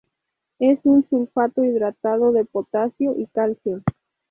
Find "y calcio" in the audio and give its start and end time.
3.19-3.83